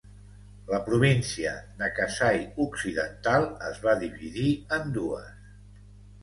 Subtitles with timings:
[0.69, 1.51] La província
[1.81, 4.49] de Kasai Occidental es va dividir
[4.81, 5.31] en dues.